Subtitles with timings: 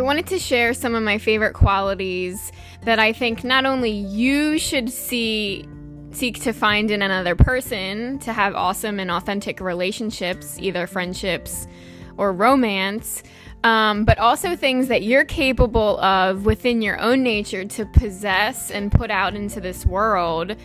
[0.00, 2.52] I wanted to share some of my favorite qualities
[2.84, 5.68] that I think not only you should see
[6.12, 11.68] seek to find in another person to have awesome and authentic relationships, either friendships
[12.16, 13.22] or romance,
[13.62, 18.90] um, but also things that you're capable of within your own nature to possess and
[18.90, 20.56] put out into this world.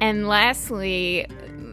[0.00, 1.26] And lastly,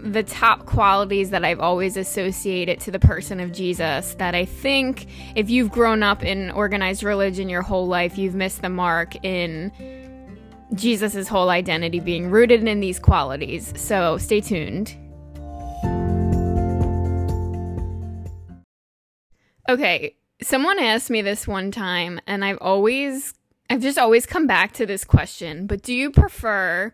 [0.04, 5.08] the top qualities that I've always associated to the person of Jesus that I think
[5.36, 9.72] if you've grown up in organized religion your whole life, you've missed the mark in
[10.74, 13.74] Jesus' whole identity being rooted in these qualities.
[13.76, 14.96] So stay tuned.
[19.70, 23.34] Okay, someone asked me this one time, and I've always,
[23.70, 26.94] I've just always come back to this question, but do you prefer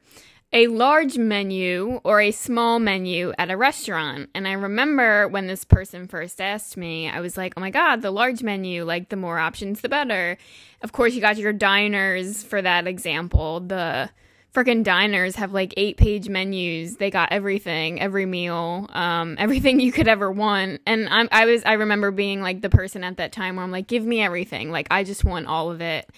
[0.54, 4.30] a large menu or a small menu at a restaurant.
[4.34, 8.02] And I remember when this person first asked me, I was like, oh my God,
[8.02, 10.38] the large menu, like the more options, the better.
[10.82, 13.60] Of course, you got your diners for that example.
[13.60, 14.10] The
[14.54, 16.96] freaking diners have like eight page menus.
[16.96, 20.82] They got everything, every meal, um, everything you could ever want.
[20.86, 23.72] And I'm, I was, I remember being like the person at that time where I'm
[23.72, 24.72] like, give me everything.
[24.72, 26.10] Like, I just want all of it.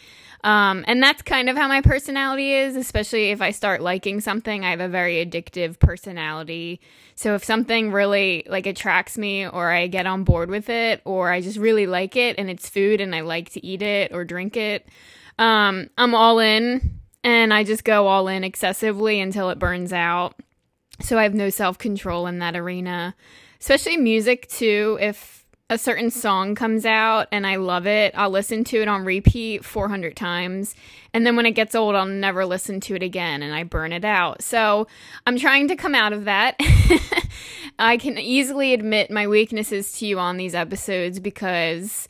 [0.44, 4.64] Um, and that's kind of how my personality is, especially if I start liking something.
[4.64, 6.80] I have a very addictive personality.
[7.16, 11.32] So if something really like attracts me or I get on board with it or
[11.32, 14.24] I just really like it and it's food and I like to eat it or
[14.24, 14.88] drink it,
[15.38, 20.36] um, I'm all in and I just go all in excessively until it burns out.
[21.02, 23.16] So I have no self control in that arena,
[23.60, 24.98] especially music too.
[25.02, 25.39] If
[25.70, 29.64] a certain song comes out and I love it, I'll listen to it on repeat
[29.64, 30.76] 400 times.
[31.14, 33.94] And then when it gets old, I'll never listen to it again and I burn
[33.94, 34.42] it out.
[34.42, 34.88] So
[35.28, 36.60] I'm trying to come out of that.
[37.80, 42.08] I can easily admit my weaknesses to you on these episodes because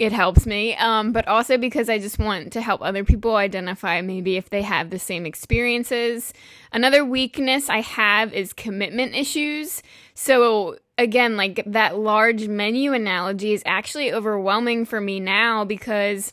[0.00, 4.00] it helps me, um, but also because I just want to help other people identify
[4.00, 6.32] maybe if they have the same experiences.
[6.72, 9.82] Another weakness I have is commitment issues.
[10.14, 16.32] So again, like that large menu analogy is actually overwhelming for me now because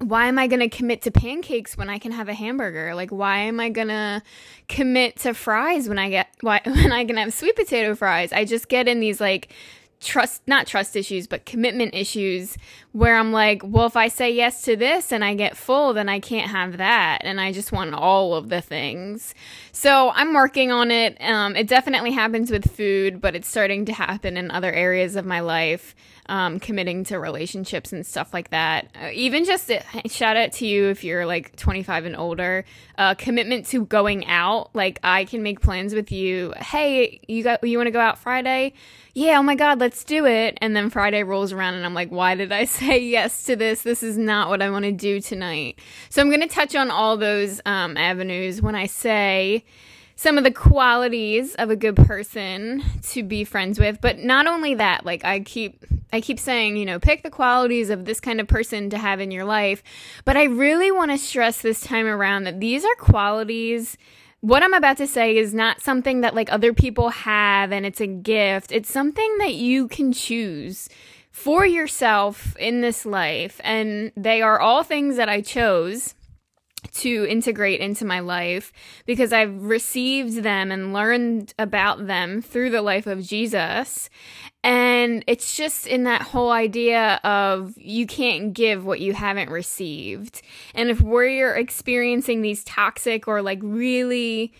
[0.00, 2.96] why am I going to commit to pancakes when I can have a hamburger?
[2.96, 4.22] Like why am I going to
[4.68, 8.32] commit to fries when I get why when I can have sweet potato fries?
[8.32, 9.52] I just get in these like
[10.00, 12.56] trust not trust issues but commitment issues
[12.98, 16.08] where i'm like well if i say yes to this and i get full then
[16.08, 19.36] i can't have that and i just want all of the things
[19.70, 23.92] so i'm working on it um, it definitely happens with food but it's starting to
[23.92, 25.94] happen in other areas of my life
[26.28, 28.88] um, committing to relationships and stuff like that.
[29.00, 32.64] Uh, even just uh, shout out to you if you're like 25 and older.
[32.96, 34.74] Uh, commitment to going out.
[34.74, 36.52] Like I can make plans with you.
[36.56, 38.74] Hey, you got you want to go out Friday?
[39.14, 39.38] Yeah.
[39.38, 40.58] Oh my God, let's do it.
[40.60, 43.82] And then Friday rolls around and I'm like, why did I say yes to this?
[43.82, 45.78] This is not what I want to do tonight.
[46.08, 49.64] So I'm going to touch on all those um, avenues when I say
[50.16, 54.74] some of the qualities of a good person to be friends with but not only
[54.74, 58.40] that like i keep i keep saying you know pick the qualities of this kind
[58.40, 59.80] of person to have in your life
[60.24, 63.96] but i really want to stress this time around that these are qualities
[64.40, 68.00] what i'm about to say is not something that like other people have and it's
[68.00, 70.88] a gift it's something that you can choose
[71.38, 76.14] for yourself in this life and they are all things that i chose
[76.92, 78.72] to integrate into my life
[79.06, 84.08] because I've received them and learned about them through the life of Jesus.
[84.62, 90.42] And it's just in that whole idea of you can't give what you haven't received.
[90.74, 94.52] And if we're experiencing these toxic or like really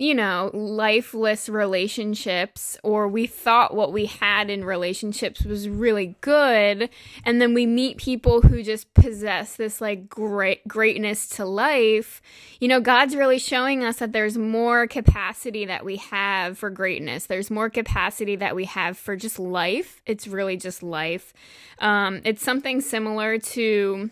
[0.00, 6.88] you know, lifeless relationships, or we thought what we had in relationships was really good,
[7.22, 12.22] and then we meet people who just possess this like great greatness to life.
[12.60, 17.26] You know, God's really showing us that there's more capacity that we have for greatness.
[17.26, 20.00] There's more capacity that we have for just life.
[20.06, 21.34] It's really just life.
[21.78, 24.08] Um, it's something similar to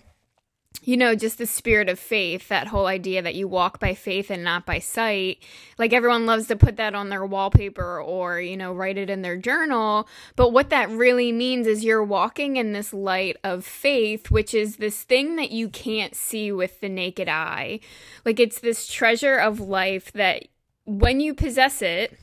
[0.82, 4.30] you know, just the spirit of faith, that whole idea that you walk by faith
[4.30, 5.42] and not by sight.
[5.76, 9.22] Like everyone loves to put that on their wallpaper or, you know, write it in
[9.22, 10.08] their journal.
[10.36, 14.76] But what that really means is you're walking in this light of faith, which is
[14.76, 17.80] this thing that you can't see with the naked eye.
[18.24, 20.46] Like it's this treasure of life that
[20.86, 22.16] when you possess it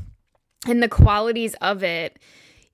[0.66, 2.18] and the qualities of it,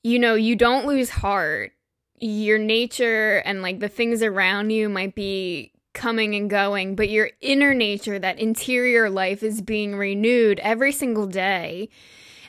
[0.04, 1.74] you know, you don't lose heart
[2.22, 7.32] your nature and like the things around you might be coming and going, but your
[7.42, 11.90] inner nature, that interior life is being renewed every single day.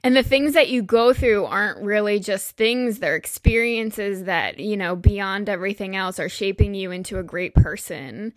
[0.05, 4.77] And the things that you go through aren't really just things, they're experiences that, you
[4.77, 8.33] know, beyond everything else are shaping you into a great person.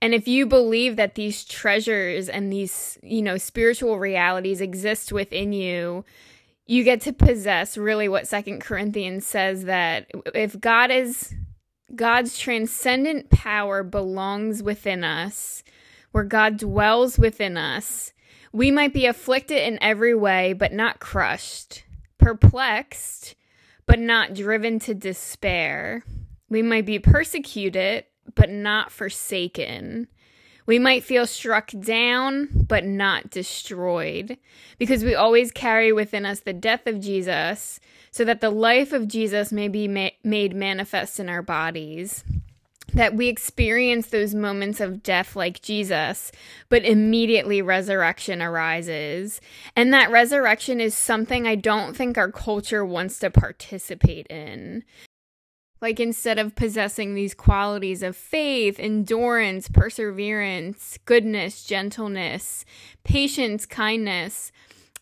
[0.00, 5.52] And if you believe that these treasures and these, you know, spiritual realities exist within
[5.52, 6.06] you,
[6.66, 11.34] you get to possess really what Second Corinthians says that if God is
[11.94, 15.62] God's transcendent power belongs within us,
[16.12, 18.12] where God dwells within us,
[18.52, 21.84] we might be afflicted in every way, but not crushed,
[22.18, 23.36] perplexed,
[23.86, 26.04] but not driven to despair.
[26.48, 28.04] We might be persecuted,
[28.34, 30.08] but not forsaken.
[30.66, 34.36] We might feel struck down, but not destroyed,
[34.78, 39.08] because we always carry within us the death of Jesus, so that the life of
[39.08, 42.24] Jesus may be ma- made manifest in our bodies.
[42.92, 46.32] That we experience those moments of death like Jesus,
[46.68, 49.40] but immediately resurrection arises.
[49.76, 54.82] And that resurrection is something I don't think our culture wants to participate in.
[55.80, 62.64] Like instead of possessing these qualities of faith, endurance, perseverance, goodness, gentleness,
[63.04, 64.50] patience, kindness,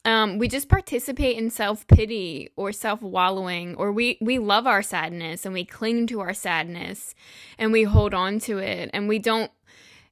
[0.08, 4.82] um, we just participate in self pity or self wallowing, or we, we love our
[4.82, 7.14] sadness and we cling to our sadness
[7.58, 8.88] and we hold on to it.
[8.94, 9.50] And we don't,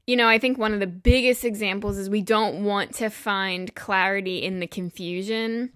[0.06, 3.75] you know, I think one of the biggest examples is we don't want to find
[3.75, 5.72] clarity in the confusion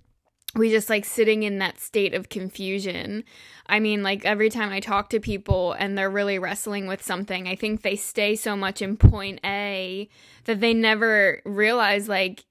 [0.54, 3.24] we just like sitting in that state of confusion.
[3.66, 7.46] I mean, like every time I talk to people and they're really wrestling with something,
[7.46, 10.08] I think they stay so much in point A
[10.46, 12.44] that they never realize like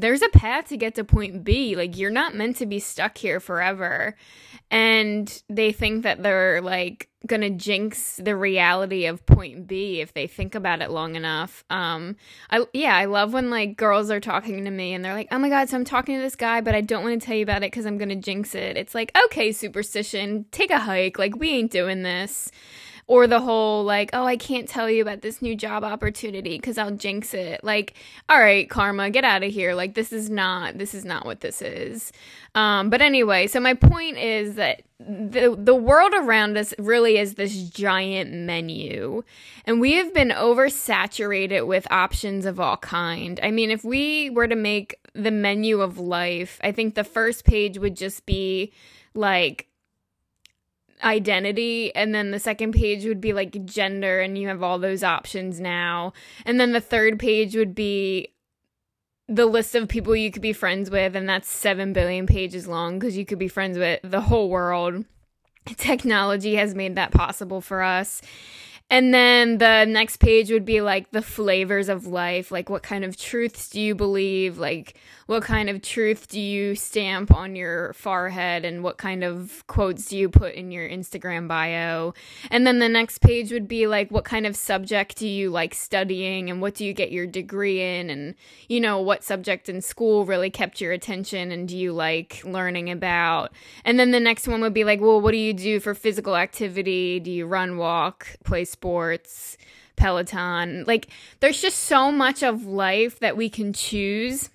[0.00, 1.76] there's a path to get to point B.
[1.76, 4.16] Like you're not meant to be stuck here forever.
[4.70, 10.26] And they think that they're like gonna jinx the reality of point B if they
[10.26, 11.64] think about it long enough.
[11.70, 12.16] Um
[12.50, 15.38] I yeah, I love when like girls are talking to me and they're like, "Oh
[15.38, 17.42] my god, so I'm talking to this guy, but I don't want to tell you
[17.42, 21.18] about it cuz I'm going to jinx it." It's like, "Okay, superstition, take a hike.
[21.18, 22.50] Like we ain't doing this."
[23.08, 26.78] Or the whole like oh i can't tell you about this new job opportunity because
[26.78, 27.62] i'll jinx it.
[27.62, 27.94] Like
[28.28, 29.74] all right karma get out of here.
[29.74, 32.12] Like this is not this is not what this is.
[32.54, 37.34] Um, but anyway so my point is that the the world around us really is
[37.34, 39.22] this giant menu
[39.66, 43.38] and we have been oversaturated with options of all kind.
[43.42, 47.44] I mean if we were to make the menu of life i think the first
[47.44, 48.72] page would just be
[49.14, 49.66] like
[51.02, 55.02] identity and then the second page would be like gender and you have all those
[55.02, 56.12] options now
[56.44, 58.32] and then the third page would be
[59.28, 62.98] the list of people you could be friends with and that's 7 billion pages long
[62.98, 65.04] because you could be friends with the whole world
[65.76, 68.22] technology has made that possible for us
[68.88, 72.52] and then the next page would be like the flavors of life.
[72.52, 74.58] Like, what kind of truths do you believe?
[74.58, 74.96] Like,
[75.26, 78.64] what kind of truth do you stamp on your forehead?
[78.64, 82.14] And what kind of quotes do you put in your Instagram bio?
[82.50, 85.74] And then the next page would be like, what kind of subject do you like
[85.74, 86.48] studying?
[86.48, 88.08] And what do you get your degree in?
[88.08, 88.34] And,
[88.68, 91.50] you know, what subject in school really kept your attention?
[91.50, 93.52] And do you like learning about?
[93.84, 96.36] And then the next one would be like, well, what do you do for physical
[96.36, 97.18] activity?
[97.18, 99.58] Do you run, walk, play sports,
[99.96, 100.84] Peloton.
[100.86, 101.08] Like,
[101.40, 104.50] there's just so much of life that we can choose.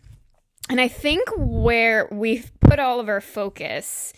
[0.69, 4.13] And I think where we've put all of our focus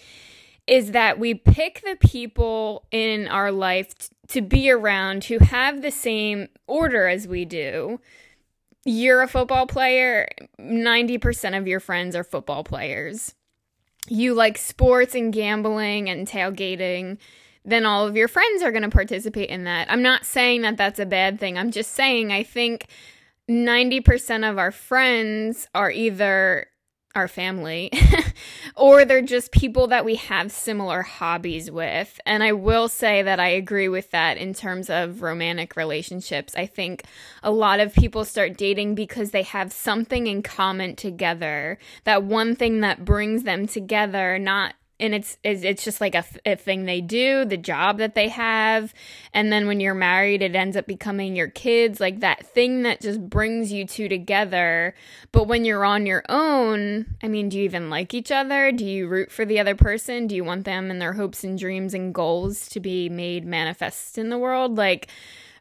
[0.68, 5.82] is that we pick the people in our life t- to be around who have
[5.82, 8.00] the same order as we do.
[8.86, 10.28] You're a football player,
[10.60, 13.34] 90% of your friends are football players.
[14.08, 17.18] You like sports and gambling and tailgating
[17.66, 19.90] then all of your friends are going to participate in that.
[19.92, 21.58] I'm not saying that that's a bad thing.
[21.58, 22.88] I'm just saying I think
[23.50, 26.68] 90% of our friends are either
[27.16, 27.92] our family
[28.76, 32.20] or they're just people that we have similar hobbies with.
[32.26, 36.56] And I will say that I agree with that in terms of romantic relationships.
[36.56, 37.04] I think
[37.44, 42.56] a lot of people start dating because they have something in common together, that one
[42.56, 47.02] thing that brings them together, not and it's it's just like a, a thing they
[47.02, 48.94] do the job that they have.
[49.34, 53.02] And then when you're married it ends up becoming your kids like that thing that
[53.02, 54.96] just brings you two together.
[55.32, 58.72] But when you're on your own i mean do you even like each other?
[58.72, 60.28] Do you root for the other person?
[60.28, 64.18] Do you want them and their hopes and dreams and goals to be made manifest
[64.18, 64.78] in the world?
[64.78, 65.08] Like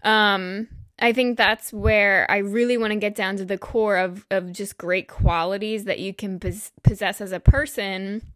[0.02, 4.24] um I think that's where I really want to get down to the core of,
[4.30, 8.31] of just great qualities that you can pos- possess as a person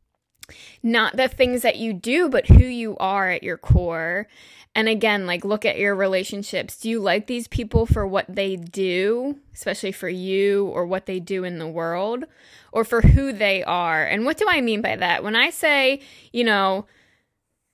[0.83, 4.27] not the things that you do, but who you are at your core.
[4.75, 6.79] And again, like look at your relationships.
[6.79, 11.19] Do you like these people for what they do, especially for you, or what they
[11.19, 12.25] do in the world,
[12.73, 14.05] or for who they are?
[14.05, 15.25] And what do I mean by that?
[15.25, 16.01] When I say,
[16.31, 16.87] you know,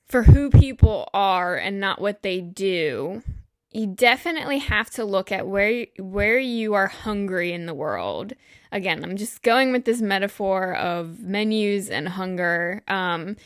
[0.06, 3.22] for who people are and not what they do,
[3.72, 8.34] you definitely have to look at where where you are hungry in the world.
[8.70, 12.82] Again, I'm just going with this metaphor of menus and hunger.
[12.88, 13.36] Um,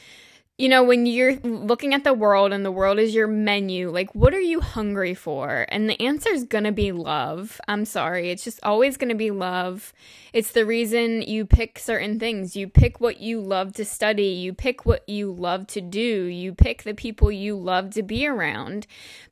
[0.58, 4.14] you know, when you're looking at the world and the world is your menu, like
[4.14, 5.66] what are you hungry for?
[5.68, 7.60] And the answer is going to be love.
[7.68, 8.30] I'm sorry.
[8.30, 9.92] It's just always going to be love.
[10.32, 12.56] It's the reason you pick certain things.
[12.56, 16.54] You pick what you love to study, you pick what you love to do, you
[16.54, 18.86] pick the people you love to be around.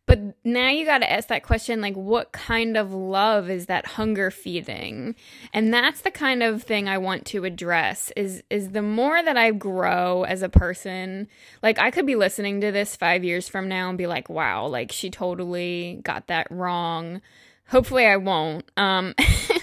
[0.06, 3.86] But now you got to ask that question like, what kind of love is that
[3.86, 5.14] hunger feeding?
[5.52, 9.36] And that's the kind of thing I want to address is, is the more that
[9.38, 11.26] I grow as a person,
[11.62, 14.66] like I could be listening to this five years from now and be like, wow,
[14.66, 17.22] like she totally got that wrong.
[17.68, 18.70] Hopefully I won't.
[18.76, 19.14] Um,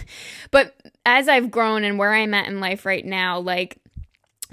[0.51, 3.77] but as I've grown and where I'm at in life right now, like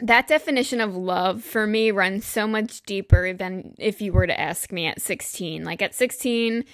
[0.00, 4.40] that definition of love for me runs so much deeper than if you were to
[4.40, 5.64] ask me at 16.
[5.64, 6.64] Like at 16,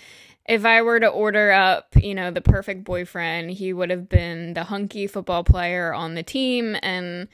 [0.46, 4.54] if I were to order up, you know, the perfect boyfriend, he would have been
[4.54, 7.28] the hunky football player on the team and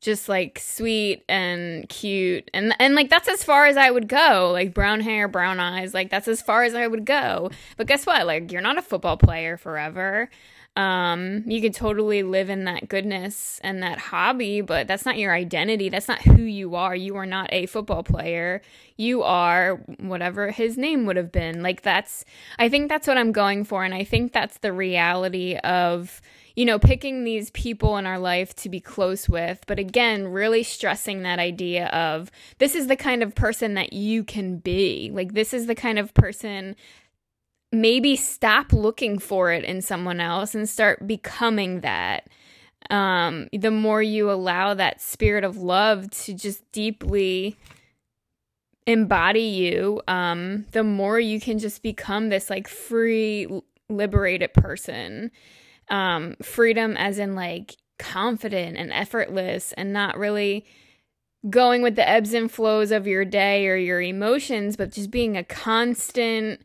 [0.00, 2.50] just like sweet and cute.
[2.52, 4.50] And and like that's as far as I would go.
[4.52, 7.50] Like brown hair brown eyes like that's as far as I would go.
[7.76, 8.26] But guess what?
[8.26, 10.28] Like you're not a football player forever
[10.74, 15.34] um, you could totally live in that goodness and that hobby, but that's not your
[15.34, 15.90] identity.
[15.90, 16.96] That's not who you are.
[16.96, 18.62] You are not a football player.
[18.96, 21.62] You are whatever his name would have been.
[21.62, 22.24] Like, that's,
[22.58, 23.84] I think that's what I'm going for.
[23.84, 26.22] And I think that's the reality of,
[26.56, 30.62] you know, picking these people in our life to be close with, but again, really
[30.62, 35.10] stressing that idea of this is the kind of person that you can be.
[35.12, 36.76] Like, this is the kind of person
[37.72, 42.28] maybe stop looking for it in someone else and start becoming that.
[42.90, 47.56] Um, the more you allow that spirit of love to just deeply
[48.86, 53.46] embody you, um, the more you can just become this like free,
[53.88, 55.30] liberated person.
[55.88, 60.64] Um, freedom as in like confident and effortless and not really
[61.48, 65.36] going with the ebbs and flows of your day or your emotions, but just being
[65.36, 66.60] a constant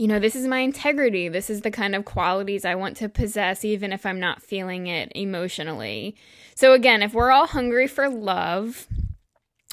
[0.00, 1.28] you know, this is my integrity.
[1.28, 4.86] This is the kind of qualities I want to possess, even if I'm not feeling
[4.86, 6.16] it emotionally.
[6.54, 8.86] So, again, if we're all hungry for love,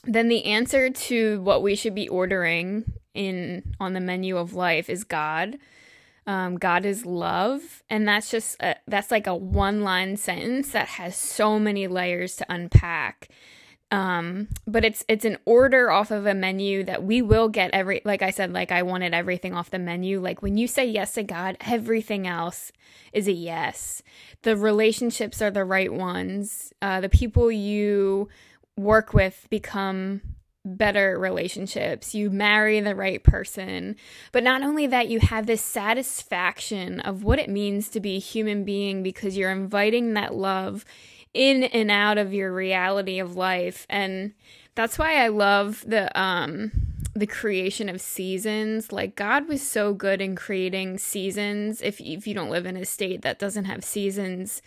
[0.03, 4.89] then the answer to what we should be ordering in on the menu of life
[4.89, 5.59] is God.
[6.25, 10.89] Um, God is love, and that's just a, that's like a one line sentence that
[10.89, 13.29] has so many layers to unpack
[13.91, 18.01] um but it's it's an order off of a menu that we will get every
[18.03, 20.19] like i said like i wanted everything off the menu.
[20.19, 22.71] Like when you say yes to god everything else
[23.13, 24.01] is a yes.
[24.41, 26.73] The relationships are the right ones.
[26.81, 28.27] Uh the people you
[28.75, 30.21] work with become
[30.75, 32.13] better relationships.
[32.13, 33.95] You marry the right person.
[34.31, 38.19] But not only that you have this satisfaction of what it means to be a
[38.19, 40.83] human being because you're inviting that love
[41.37, 43.85] in and out of your reality of life.
[43.89, 44.33] And
[44.75, 46.71] that's why I love the um
[47.15, 48.91] the creation of seasons.
[48.91, 51.81] Like God was so good in creating seasons.
[51.81, 54.61] If if you don't live in a state that doesn't have seasons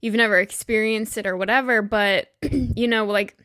[0.00, 1.82] you've never experienced it or whatever.
[1.82, 3.36] But you know like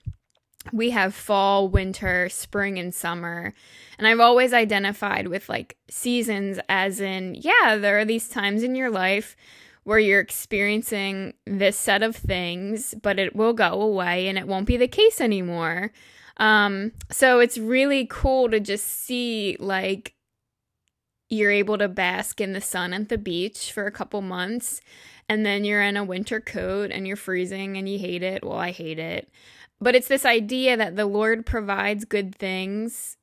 [0.71, 3.53] we have fall, winter, spring, and summer.
[3.97, 8.75] And I've always identified with like seasons as in, yeah, there are these times in
[8.75, 9.35] your life
[9.85, 14.65] where you're experiencing this set of things, but it will go away and it won't
[14.65, 15.91] be the case anymore.
[16.37, 20.15] Um, so it's really cool to just see like
[21.29, 24.81] you're able to bask in the sun at the beach for a couple months
[25.29, 28.43] and then you're in a winter coat and you're freezing and you hate it.
[28.43, 29.29] Well, I hate it.
[29.79, 33.17] But it's this idea that the Lord provides good things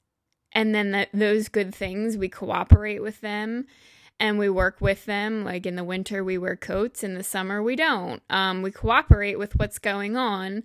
[0.53, 3.67] and then that those good things we cooperate with them
[4.23, 5.45] and we work with them.
[5.45, 7.03] Like in the winter, we wear coats.
[7.03, 8.23] In the summer, we don't.
[8.31, 10.63] Um, we cooperate with what's going on,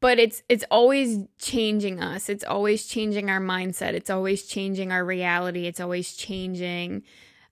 [0.00, 2.30] but it's it's always changing us.
[2.30, 3.92] It's always changing our mindset.
[3.92, 5.66] It's always changing our reality.
[5.66, 7.02] It's always changing.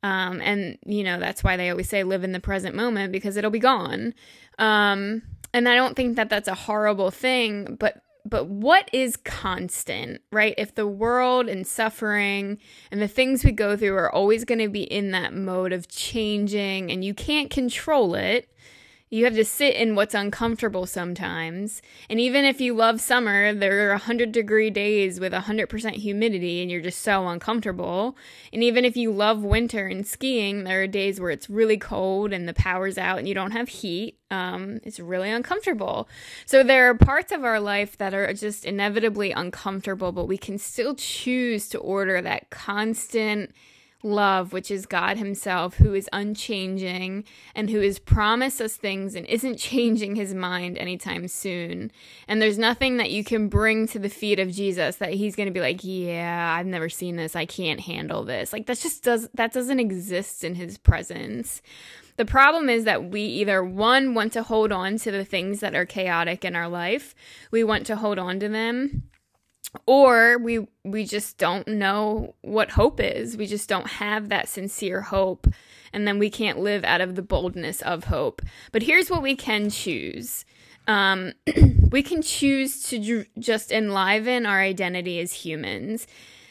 [0.02, 3.36] Um, and you know that's why they always say live in the present moment because
[3.36, 4.14] it'll be gone.
[4.58, 5.20] Um,
[5.52, 10.54] and I don't think that that's a horrible thing, but but what is constant, right?
[10.56, 12.58] If the world and suffering
[12.90, 15.88] and the things we go through are always going to be in that mode of
[15.88, 18.48] changing and you can't control it,
[19.12, 21.82] You have to sit in what's uncomfortable sometimes.
[22.08, 26.70] And even if you love summer, there are 100 degree days with 100% humidity and
[26.70, 28.16] you're just so uncomfortable.
[28.54, 32.32] And even if you love winter and skiing, there are days where it's really cold
[32.32, 34.18] and the power's out and you don't have heat.
[34.30, 36.08] Um, it's really uncomfortable.
[36.46, 40.56] So there are parts of our life that are just inevitably uncomfortable, but we can
[40.56, 43.52] still choose to order that constant
[44.02, 49.26] love, which is God Himself, who is unchanging and who has promised us things and
[49.26, 51.90] isn't changing His mind anytime soon.
[52.28, 55.48] And there's nothing that you can bring to the feet of Jesus that He's going
[55.48, 57.36] to be like, yeah, I've never seen this.
[57.36, 58.52] I can't handle this.
[58.52, 61.62] Like that just does, that doesn't exist in His presence.
[62.16, 65.74] The problem is that we either one want to hold on to the things that
[65.74, 67.14] are chaotic in our life.
[67.50, 69.04] We want to hold on to them
[69.86, 75.00] or we we just don't know what hope is we just don't have that sincere
[75.00, 75.46] hope
[75.92, 79.34] and then we can't live out of the boldness of hope but here's what we
[79.34, 80.44] can choose
[80.88, 81.32] um,
[81.90, 86.06] we can choose to ju- just enliven our identity as humans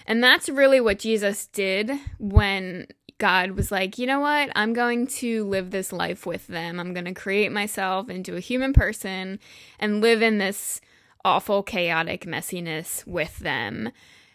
[0.07, 2.87] and that's really what jesus did when
[3.21, 4.49] God was like, you know what?
[4.55, 6.79] I'm going to live this life with them.
[6.79, 9.37] I'm going to create myself into a human person
[9.79, 10.81] and live in this
[11.23, 13.91] awful, chaotic messiness with them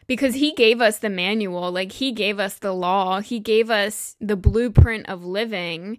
[0.06, 4.16] because he gave us the manual, like he gave us the law, he gave us
[4.20, 5.98] the blueprint of living,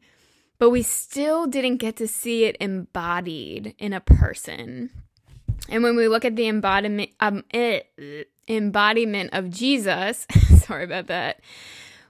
[0.60, 4.90] but we still didn't get to see it embodied in a person.
[5.70, 7.82] And when we look at the embodiment um, eh,
[8.48, 10.26] embodiment of Jesus,
[10.66, 11.42] sorry about that,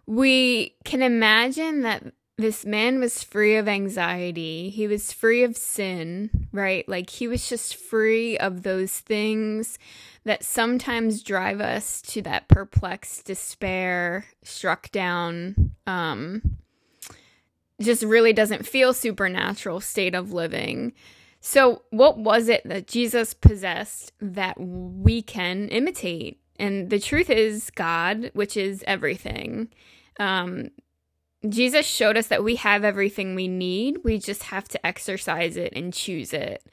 [0.06, 2.04] we can imagine that
[2.38, 4.70] this man was free of anxiety.
[4.70, 6.88] He was free of sin, right?
[6.88, 9.80] Like he was just free of those things
[10.24, 16.58] that sometimes drive us to that perplexed despair, struck down, um,
[17.82, 20.94] just really doesn't feel supernatural state of living.
[21.40, 26.40] So, what was it that Jesus possessed that we can imitate?
[26.60, 29.70] And the truth is, God, which is everything.
[30.20, 30.72] Um,
[31.48, 34.00] Jesus showed us that we have everything we need.
[34.04, 36.64] We just have to exercise it and choose it.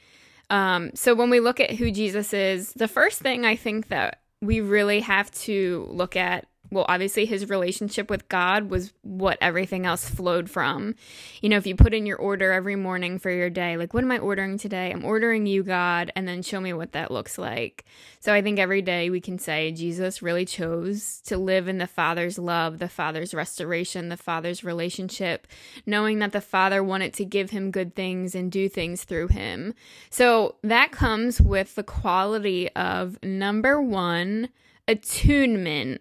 [0.51, 4.21] Um, so when we look at who Jesus is, the first thing I think that
[4.41, 9.87] we really have to look at well, obviously his relationship with God was what everything
[9.87, 10.95] else flowed from.
[11.41, 14.03] You know, if you put in your order every morning for your day, like, what
[14.03, 14.91] am I ordering today?
[14.91, 17.85] I'm ordering you, God, and then show me what that looks like.
[18.19, 21.87] So I think every day we can say Jesus really chose to live in the
[21.87, 25.47] Father's love, the Father's restoration, the Father's relationship,
[25.87, 29.75] knowing that the Father wanted to give him good things and do things through him.
[30.11, 34.49] So that comes with the quality of number one,
[34.89, 36.01] attunement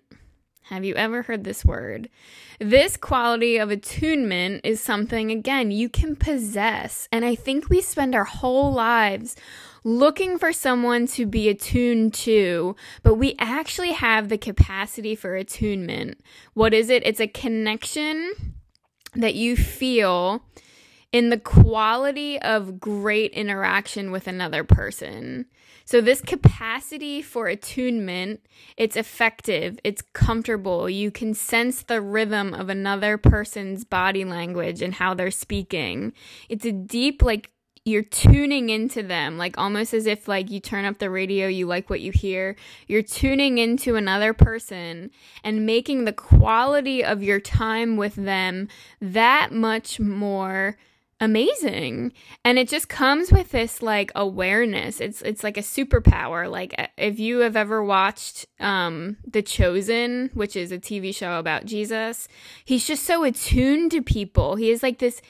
[0.69, 2.09] have you ever heard this word?
[2.59, 7.07] This quality of attunement is something, again, you can possess.
[7.11, 9.35] And I think we spend our whole lives
[9.83, 16.21] looking for someone to be attuned to, but we actually have the capacity for attunement.
[16.53, 17.05] What is it?
[17.05, 18.33] It's a connection
[19.13, 20.43] that you feel
[21.13, 25.45] in the quality of great interaction with another person.
[25.85, 28.41] So this capacity for attunement,
[28.77, 30.89] it's effective, it's comfortable.
[30.89, 36.13] You can sense the rhythm of another person's body language and how they're speaking.
[36.49, 37.51] It's a deep like
[37.85, 41.67] you're tuning into them like almost as if like you turn up the radio you
[41.67, 42.55] like what you hear
[42.87, 45.11] you're tuning into another person
[45.43, 48.69] and making the quality of your time with them
[49.01, 50.77] that much more
[51.23, 52.11] amazing.
[52.43, 54.99] And it just comes with this like awareness.
[54.99, 56.51] It's it's like a superpower.
[56.51, 61.65] Like if you have ever watched um the chosen which is a tv show about
[61.65, 62.27] jesus
[62.65, 64.55] he's just so attuned to people.
[64.55, 65.21] He is like this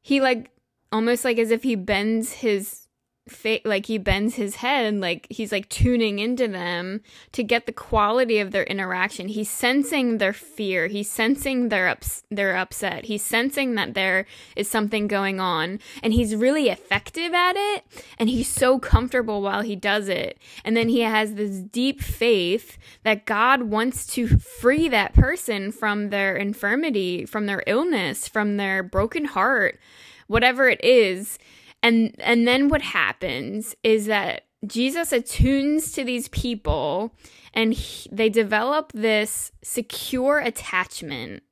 [0.00, 0.50] he like
[0.90, 2.83] almost like as if he bends his
[3.28, 7.00] fa- like he bends his head like he's like tuning into them
[7.32, 9.28] to get the quality of their interaction.
[9.28, 10.86] He's sensing their fear.
[10.88, 13.06] He's sensing their ups- their upset.
[13.06, 17.84] He's sensing that there is something going on and he's really effective at it
[18.18, 20.38] and he's so comfortable while he does it.
[20.64, 26.10] And then he has this deep faith that God wants to free that person from
[26.10, 29.78] their infirmity from their illness from their broken heart
[30.26, 31.38] whatever it is
[31.84, 37.14] and and then what happens is that Jesus attunes to these people
[37.52, 41.42] and he, they develop this secure attachment.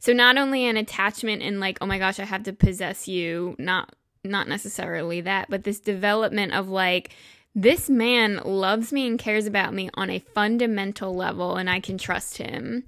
[0.00, 3.54] So not only an attachment in like oh my gosh I have to possess you,
[3.58, 7.10] not not necessarily that, but this development of like
[7.54, 11.98] this man loves me and cares about me on a fundamental level and I can
[11.98, 12.84] trust him.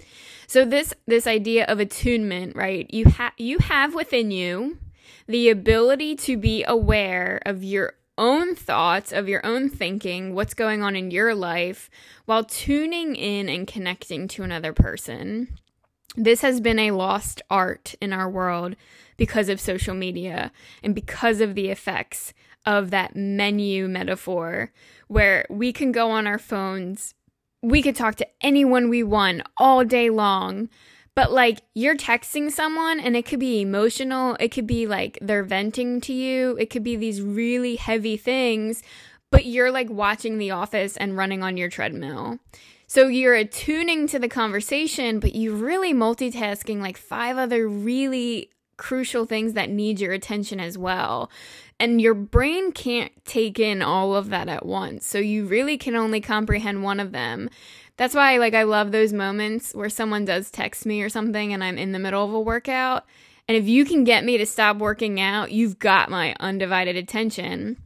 [0.46, 2.90] So this this idea of attunement, right?
[2.94, 4.78] You have you have within you
[5.26, 10.82] the ability to be aware of your own thoughts, of your own thinking, what's going
[10.82, 11.90] on in your life,
[12.26, 15.58] while tuning in and connecting to another person.
[16.16, 18.76] This has been a lost art in our world
[19.16, 22.32] because of social media and because of the effects
[22.64, 24.72] of that menu metaphor
[25.08, 27.14] where we can go on our phones,
[27.62, 30.68] we could talk to anyone we want all day long.
[31.16, 35.44] But like you're texting someone and it could be emotional, it could be like they're
[35.44, 38.82] venting to you, it could be these really heavy things,
[39.30, 42.38] but you're like watching The Office and running on your treadmill.
[42.86, 49.24] So you're attuning to the conversation, but you're really multitasking like five other really crucial
[49.24, 51.30] things that need your attention as well.
[51.80, 55.06] And your brain can't take in all of that at once.
[55.06, 57.50] So you really can only comprehend one of them.
[57.96, 61.62] That's why like I love those moments where someone does text me or something and
[61.62, 63.04] I'm in the middle of a workout.
[63.46, 67.76] And if you can get me to stop working out, you've got my undivided attention.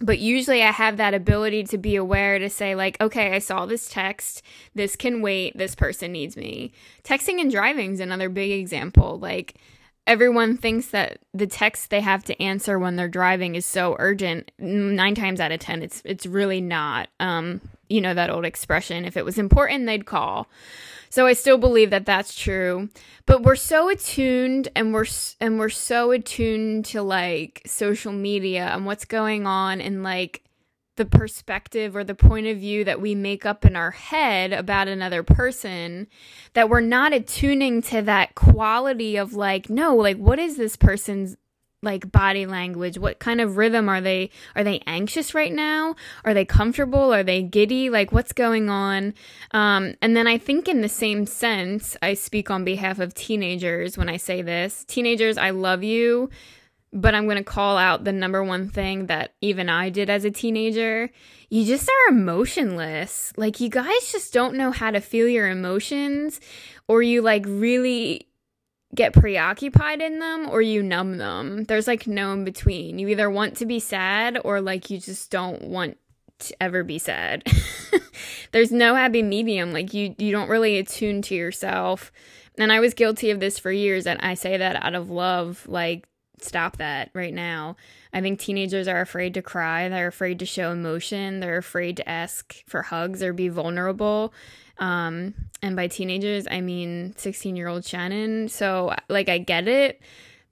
[0.00, 3.66] But usually I have that ability to be aware to say, like, okay, I saw
[3.66, 4.42] this text.
[4.74, 5.58] This can wait.
[5.58, 6.72] This person needs me.
[7.04, 9.18] Texting and driving is another big example.
[9.18, 9.56] Like,
[10.06, 14.50] everyone thinks that the text they have to answer when they're driving is so urgent.
[14.58, 17.08] Nine times out of ten, it's it's really not.
[17.18, 20.48] Um, you know that old expression: if it was important, they'd call.
[21.10, 22.88] So I still believe that that's true.
[23.26, 25.06] But we're so attuned, and we're
[25.40, 30.42] and we're so attuned to like social media and what's going on, and like
[31.00, 34.86] the perspective or the point of view that we make up in our head about
[34.86, 36.06] another person
[36.52, 41.38] that we're not attuning to that quality of like no like what is this person's
[41.82, 42.98] like body language?
[42.98, 45.94] What kind of rhythm are they are they anxious right now?
[46.22, 47.14] Are they comfortable?
[47.14, 47.88] Are they giddy?
[47.88, 49.14] Like what's going on?
[49.52, 53.96] Um, and then i think in the same sense i speak on behalf of teenagers
[53.96, 54.84] when i say this.
[54.84, 56.28] Teenagers i love you
[56.92, 60.24] but I'm going to call out the number one thing that even I did as
[60.24, 61.10] a teenager.
[61.48, 63.32] You just are emotionless.
[63.36, 66.40] Like, you guys just don't know how to feel your emotions,
[66.88, 68.28] or you like really
[68.94, 71.64] get preoccupied in them, or you numb them.
[71.64, 72.98] There's like no in between.
[72.98, 75.96] You either want to be sad, or like you just don't want
[76.40, 77.46] to ever be sad.
[78.52, 79.72] There's no happy medium.
[79.72, 82.10] Like, you, you don't really attune to yourself.
[82.58, 85.64] And I was guilty of this for years, and I say that out of love.
[85.68, 86.06] Like,
[86.44, 87.76] stop that right now.
[88.12, 92.08] I think teenagers are afraid to cry, they're afraid to show emotion, they're afraid to
[92.08, 94.32] ask for hugs or be vulnerable.
[94.78, 98.48] Um, and by teenagers, I mean 16 year old Shannon.
[98.48, 100.00] So, like, I get it,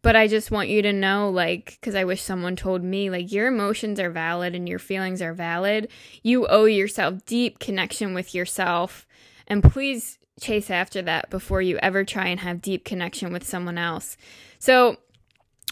[0.02, 3.32] but I just want you to know, like, because I wish someone told me, like,
[3.32, 5.88] your emotions are valid and your feelings are valid.
[6.22, 9.06] You owe yourself deep connection with yourself.
[9.46, 13.78] And please chase after that before you ever try and have deep connection with someone
[13.78, 14.16] else.
[14.58, 14.98] So,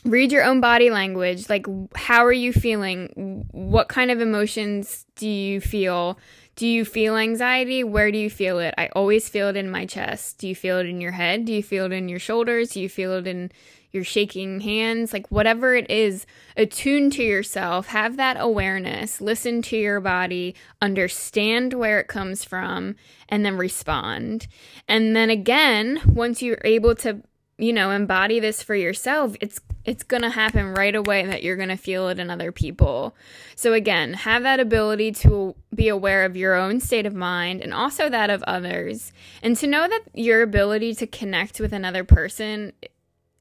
[0.04, 1.48] read your own body language.
[1.48, 3.46] Like, how are you feeling?
[3.52, 6.18] What kind of emotions do you feel?
[6.56, 7.84] Do you feel anxiety?
[7.84, 8.74] Where do you feel it?
[8.78, 10.38] I always feel it in my chest.
[10.38, 11.44] Do you feel it in your head?
[11.44, 12.70] Do you feel it in your shoulders?
[12.70, 13.52] Do you feel it in
[13.92, 15.12] your shaking hands?
[15.12, 21.74] Like, whatever it is, attune to yourself, have that awareness, listen to your body, understand
[21.74, 22.96] where it comes from,
[23.28, 24.46] and then respond.
[24.88, 27.22] And then again, once you're able to
[27.58, 31.56] you know embody this for yourself it's it's going to happen right away that you're
[31.56, 33.14] going to feel it in other people.
[33.54, 37.72] So, again, have that ability to be aware of your own state of mind and
[37.72, 39.12] also that of others.
[39.42, 42.72] And to know that your ability to connect with another person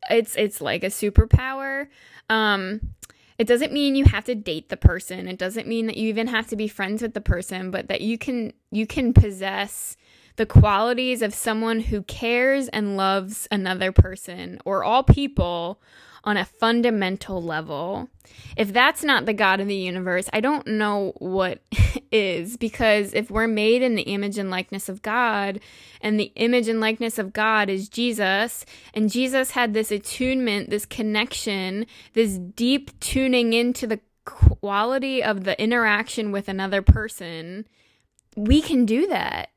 [0.07, 1.87] it's it's like a superpower.
[2.29, 2.93] Um
[3.37, 5.27] it doesn't mean you have to date the person.
[5.27, 8.01] It doesn't mean that you even have to be friends with the person, but that
[8.01, 9.97] you can you can possess
[10.35, 15.79] the qualities of someone who cares and loves another person or all people
[16.25, 18.09] on a fundamental level.
[18.57, 21.59] If that's not the God of the universe, I don't know what
[22.11, 25.59] is, because if we're made in the image and likeness of God,
[26.01, 30.85] and the image and likeness of God is Jesus, and Jesus had this attunement, this
[30.85, 37.67] connection, this deep tuning into the quality of the interaction with another person,
[38.35, 39.49] we can do that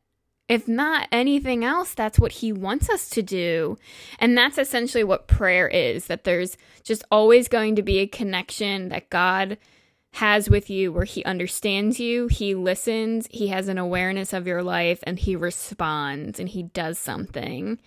[0.49, 3.77] if not anything else, that's what he wants us to do.
[4.19, 8.89] And that's essentially what prayer is that there's just always going to be a connection
[8.89, 9.59] that God
[10.13, 14.63] has with you where he understands you, he listens, he has an awareness of your
[14.63, 17.79] life, and he responds and he does something.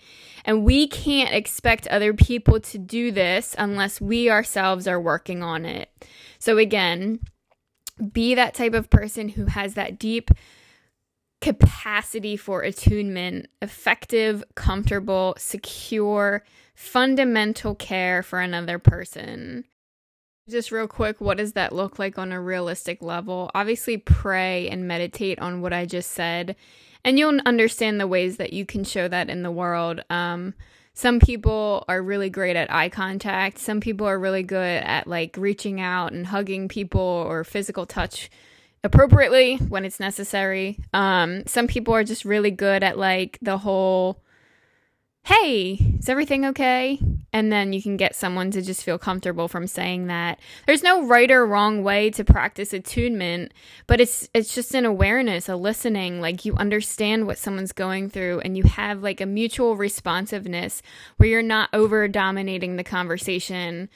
[0.44, 5.66] And we can't expect other people to do this unless we ourselves are working on
[5.66, 5.90] it.
[6.38, 7.20] So, again,
[8.12, 10.30] be that type of person who has that deep
[11.42, 19.64] capacity for attunement, effective, comfortable, secure, fundamental care for another person.
[20.48, 23.50] Just real quick, what does that look like on a realistic level?
[23.54, 26.56] Obviously, pray and meditate on what I just said,
[27.04, 30.00] and you'll understand the ways that you can show that in the world.
[30.10, 30.54] Um,
[30.94, 33.58] some people are really great at eye contact.
[33.58, 38.30] Some people are really good at like reaching out and hugging people or physical touch
[38.84, 40.78] appropriately when it's necessary.
[40.92, 44.22] Um, some people are just really good at like the whole,
[45.24, 46.98] hey, is everything okay?
[47.32, 50.38] And then you can get someone to just feel comfortable from saying that.
[50.66, 53.54] There's no right or wrong way to practice attunement,
[53.86, 58.40] but it's it's just an awareness, a listening, like you understand what someone's going through
[58.40, 60.82] and you have like a mutual responsiveness
[61.16, 63.88] where you're not over dominating the conversation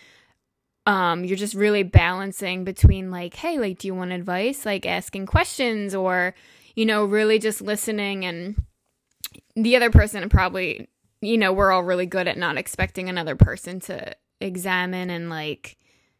[0.87, 4.65] um, you're just really balancing between like, hey, like, do you want advice?
[4.65, 6.35] Like asking questions or,
[6.75, 8.63] you know, really just listening and
[9.57, 10.89] the other person probably,
[11.21, 15.77] you know, we're all really good at not expecting another person to examine and like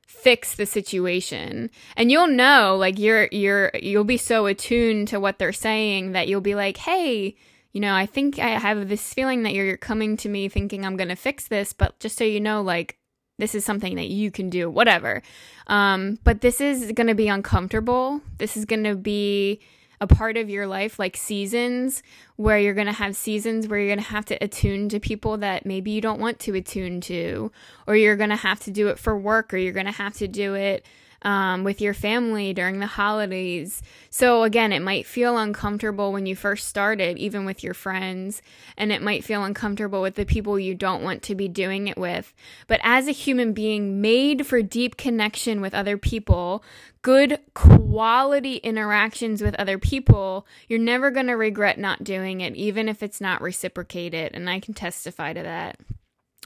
[0.07, 1.71] fix the situation.
[1.97, 6.29] And you'll know, like you're you're you'll be so attuned to what they're saying that
[6.29, 7.37] you'll be like, "Hey,
[7.73, 10.97] you know, I think I have this feeling that you're coming to me thinking I'm
[10.97, 12.99] going to fix this, but just so you know, like
[13.39, 15.23] this is something that you can do, whatever.
[15.67, 18.21] Um, but this is going to be uncomfortable.
[18.39, 19.61] This is going to be
[20.01, 22.03] a part of your life, like seasons,
[22.37, 25.39] where you're going to have seasons where you're going to have to attune to people
[25.39, 27.51] that maybe you don't want to attune to,
[27.87, 30.15] or you're going to have to do it for work, or you're going to have
[30.15, 30.85] to do it
[31.27, 33.83] um, with your family during the holidays.
[34.11, 38.41] So, again, it might feel uncomfortable when you first started, even with your friends,
[38.77, 41.99] and it might feel uncomfortable with the people you don't want to be doing it
[41.99, 42.33] with.
[42.69, 46.63] But as a human being made for deep connection with other people,
[47.03, 52.89] good quality interactions with other people, you're never going to regret not doing it, even
[52.89, 54.31] if it's not reciprocated.
[54.33, 55.81] And I can testify to that.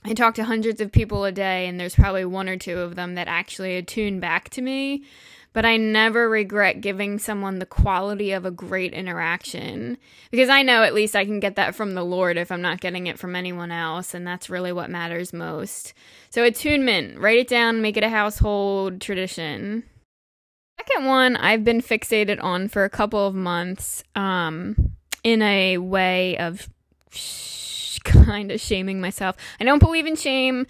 [0.04, 2.96] I talk to hundreds of people a day, and there's probably one or two of
[2.96, 5.04] them that actually attune back to me.
[5.52, 9.98] But I never regret giving someone the quality of a great interaction
[10.30, 12.80] because I know at least I can get that from the Lord if I'm not
[12.80, 14.14] getting it from anyone else.
[14.14, 15.92] And that's really what matters most.
[16.30, 19.82] So, attunement, write it down, make it a household tradition.
[20.78, 24.92] Second one, I've been fixated on for a couple of months um,
[25.24, 26.68] in a way of.
[28.04, 29.36] kind of shaming myself.
[29.60, 30.66] I don't believe in shame.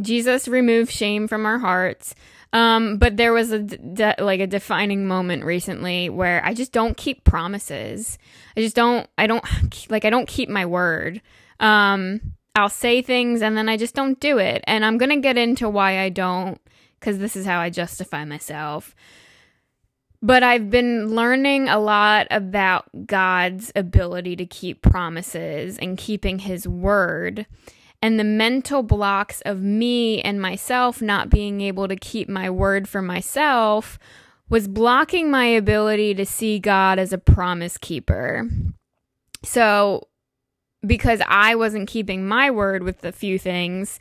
[0.00, 2.14] Jesus removed shame from our hearts.
[2.54, 6.96] Um, but there was a de- like a defining moment recently where I just don't
[6.96, 8.18] keep promises.
[8.56, 9.08] I just don't.
[9.16, 9.44] I don't
[9.90, 10.04] like.
[10.04, 11.22] I don't keep my word.
[11.60, 14.62] Um, I'll say things and then I just don't do it.
[14.66, 16.60] And I'm gonna get into why I don't,
[17.00, 18.94] because this is how I justify myself.
[20.24, 26.68] But I've been learning a lot about God's ability to keep promises and keeping his
[26.68, 27.44] word.
[28.00, 32.88] And the mental blocks of me and myself not being able to keep my word
[32.88, 33.98] for myself
[34.48, 38.48] was blocking my ability to see God as a promise keeper.
[39.42, 40.08] So,
[40.86, 43.98] because I wasn't keeping my word with a few things,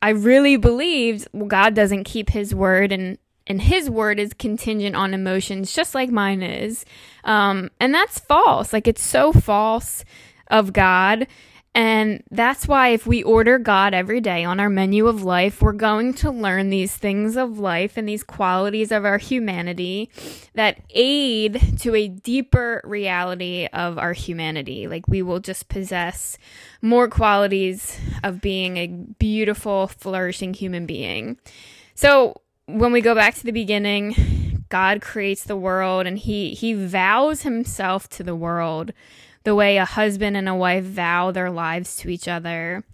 [0.00, 4.94] I really believed well, God doesn't keep his word and and his word is contingent
[4.94, 6.84] on emotions just like mine is.
[7.24, 8.72] Um, and that's false.
[8.72, 10.04] Like it's so false
[10.48, 11.26] of god.
[11.74, 15.72] And that's why if we order god every day on our menu of life we're
[15.72, 20.10] going to learn these things of life and these qualities of our humanity
[20.54, 24.88] that aid to a deeper reality of our humanity.
[24.88, 26.36] Like we will just possess
[26.82, 31.38] more qualities of being a beautiful flourishing human being.
[31.94, 36.74] So when we go back to the beginning, God creates the world and he he
[36.74, 38.92] vows himself to the world
[39.44, 42.84] the way a husband and a wife vow their lives to each other.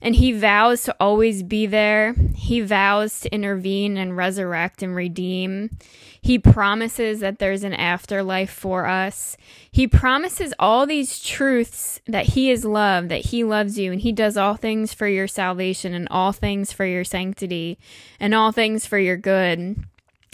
[0.00, 2.14] And he vows to always be there.
[2.34, 5.78] He vows to intervene and resurrect and redeem.
[6.20, 9.36] He promises that there's an afterlife for us.
[9.70, 14.12] He promises all these truths that he is love, that he loves you, and he
[14.12, 17.78] does all things for your salvation and all things for your sanctity
[18.18, 19.84] and all things for your good.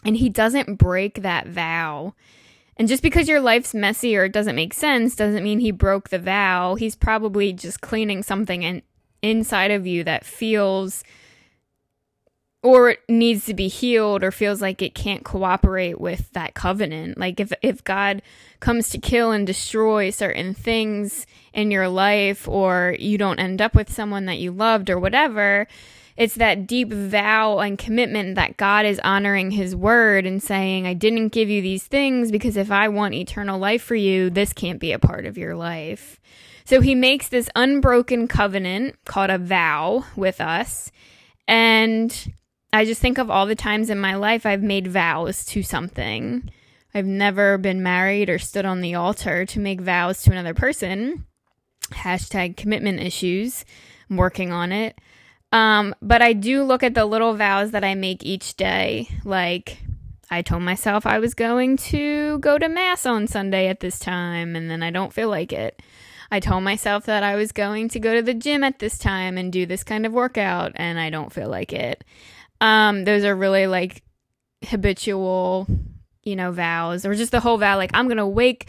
[0.05, 2.15] And he doesn't break that vow.
[2.79, 6.11] And just because your life's messy or it doesn't make sense doesn't mean he broke
[6.11, 6.77] the vow.
[6.77, 8.83] He's probably just cleaning something in,
[9.21, 11.03] inside of you that feels
[12.63, 17.17] or needs to be healed or feels like it can't cooperate with that covenant.
[17.17, 18.21] Like if if God
[18.61, 23.75] comes to kill and destroy certain things in your life or you don't end up
[23.75, 25.69] with someone that you loved or whatever,
[26.19, 30.93] it's that deep vow and commitment that God is honoring his word and saying, I
[30.93, 34.81] didn't give you these things because if I want eternal life for you, this can't
[34.81, 36.19] be a part of your life.
[36.65, 40.91] So he makes this unbroken covenant called a vow with us.
[41.47, 42.35] And
[42.73, 46.51] I just think of all the times in my life I've made vows to something.
[46.93, 51.27] I've never been married or stood on the altar to make vows to another person.
[51.93, 53.65] Hashtag commitment issues.
[54.11, 54.99] I'm working on it.
[55.51, 59.09] Um, but I do look at the little vows that I make each day.
[59.25, 59.79] Like,
[60.31, 64.55] I told myself I was going to go to Mass on Sunday at this time,
[64.57, 65.81] and then I don't feel like it.
[66.31, 69.39] I told myself that I was going to go to the gym at this time
[69.39, 72.05] and do this kind of workout, and I don't feel like it.
[72.61, 74.03] Um, those are really like
[74.67, 75.67] habitual,
[76.25, 78.69] you know, vows, or just the whole vow, like, I'm going to wake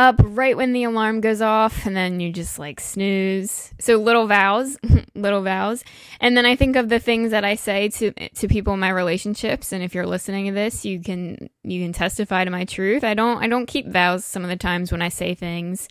[0.00, 3.74] up right when the alarm goes off and then you just like snooze.
[3.78, 4.78] So little vows,
[5.14, 5.84] little vows.
[6.20, 8.88] And then I think of the things that I say to to people in my
[8.88, 13.04] relationships and if you're listening to this, you can you can testify to my truth.
[13.04, 15.86] I don't I don't keep vows some of the times when I say things.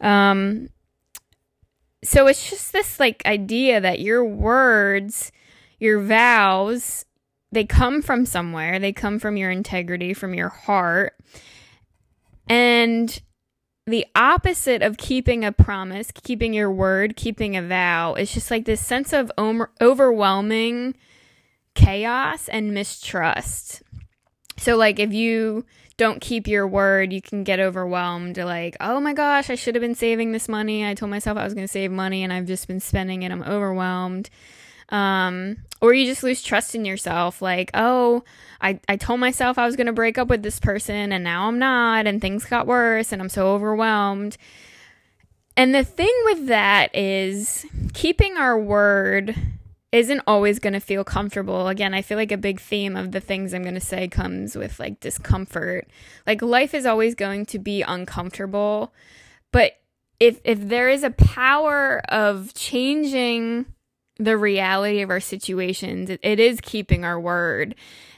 [0.00, 0.68] Um
[2.02, 5.30] so it's just this like idea that your words,
[5.78, 7.04] your vows,
[7.52, 8.80] they come from somewhere.
[8.80, 11.14] They come from your integrity, from your heart.
[12.48, 13.22] And
[13.86, 18.64] the opposite of keeping a promise, keeping your word, keeping a vow is just like
[18.64, 20.94] this sense of overwhelming
[21.74, 23.82] chaos and mistrust.
[24.56, 25.66] So, like, if you
[25.96, 28.38] don't keep your word, you can get overwhelmed.
[28.38, 30.86] Like, oh my gosh, I should have been saving this money.
[30.86, 33.30] I told myself I was going to save money and I've just been spending it.
[33.30, 34.30] I'm overwhelmed.
[34.90, 37.42] Um, or you just lose trust in yourself.
[37.42, 38.24] Like, oh,
[38.60, 41.48] I, I told myself I was going to break up with this person and now
[41.48, 44.36] I'm not, and things got worse and I'm so overwhelmed.
[45.56, 49.36] And the thing with that is keeping our word
[49.92, 51.68] isn't always going to feel comfortable.
[51.68, 54.56] Again, I feel like a big theme of the things I'm going to say comes
[54.56, 55.86] with like discomfort.
[56.26, 58.92] Like life is always going to be uncomfortable,
[59.52, 59.74] but
[60.18, 63.66] if if there is a power of changing
[64.18, 67.74] the reality of our situations, it, is keeping our word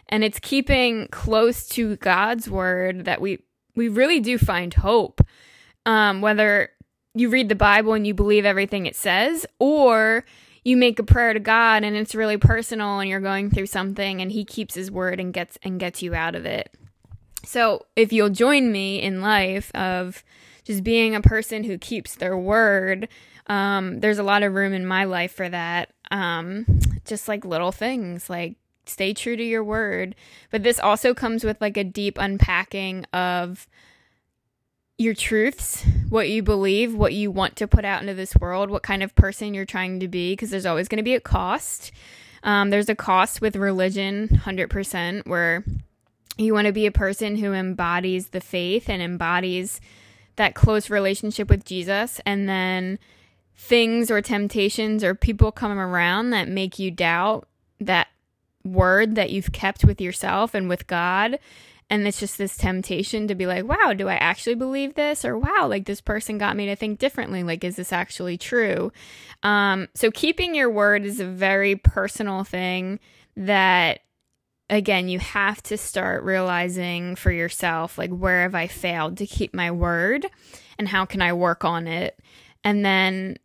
[0.09, 3.41] and it's keeping close to God's word that we
[3.75, 5.21] we really do find hope.
[5.85, 6.71] Um, whether
[7.15, 10.25] you read the Bible and you believe everything it says, or
[10.65, 14.21] you make a prayer to God and it's really personal and you're going through something
[14.21, 16.75] and He keeps His word and gets and gets you out of it.
[17.45, 20.25] So if you'll join me in life of
[20.65, 23.09] just being a person who keeps their word,
[23.47, 25.91] um, there's a lot of room in my life for that.
[26.11, 26.67] Um,
[27.05, 28.57] just like little things like
[28.87, 30.15] stay true to your word.
[30.51, 33.67] But this also comes with like a deep unpacking of
[34.99, 38.83] your truths, what you believe, what you want to put out into this world, what
[38.83, 41.93] kind of person you're trying to be, because there's always going to be a cost.
[42.43, 45.65] Um, there's a cost with religion, 100%, where
[46.39, 49.81] you want to be a person who embodies the faith and embodies
[50.37, 52.21] that close relationship with Jesus.
[52.25, 52.99] And then
[53.57, 57.49] things or temptations or people come around that make you doubt
[57.81, 58.09] that
[58.65, 61.39] word that you've kept with yourself and with God.
[61.89, 65.25] And it's just this temptation to be like, wow, do I actually believe this?
[65.25, 67.45] Or wow, like this person got me to think differently.
[67.45, 68.93] Like, is this actually true?
[69.45, 72.99] Um, so, keeping your word is a very personal thing
[73.37, 74.01] that,
[74.69, 79.55] again, you have to start realizing for yourself, like, where have I failed to keep
[79.55, 80.27] my word?
[80.79, 82.19] And how can I work on it?
[82.65, 83.37] And then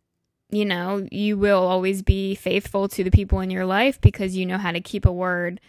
[0.52, 4.44] you know, you will always be faithful to the people in your life because you
[4.44, 5.60] know how to keep a word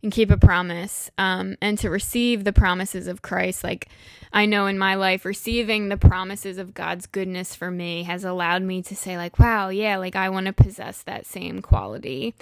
[0.00, 3.64] and keep a promise um, and to receive the promises of Christ.
[3.64, 3.88] Like
[4.32, 8.62] I know in my life, receiving the promises of God's goodness for me has allowed
[8.62, 12.36] me to say, like, wow, yeah, like I want to possess that same quality.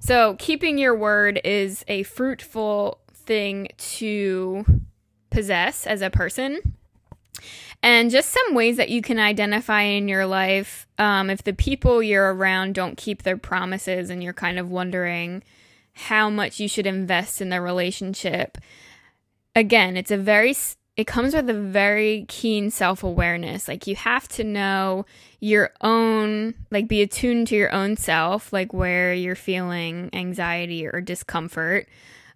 [0.00, 4.64] So keeping your word is a fruitful thing to
[5.28, 6.60] possess as a person
[7.82, 12.02] and just some ways that you can identify in your life um, if the people
[12.02, 15.42] you're around don't keep their promises and you're kind of wondering
[15.92, 18.56] how much you should invest in the relationship.
[19.54, 20.54] Again, it's a very
[20.94, 23.66] it comes with a very keen self-awareness.
[23.66, 25.06] Like you have to know
[25.40, 31.00] your own like be attuned to your own self, like where you're feeling anxiety or
[31.00, 31.88] discomfort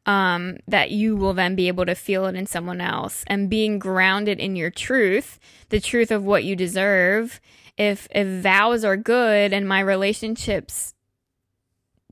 [0.07, 3.79] um, that you will then be able to feel it in someone else and being
[3.79, 5.39] grounded in your truth,
[5.69, 7.41] the truth of what you deserve.
[7.77, 10.95] If if vows are good and my relationships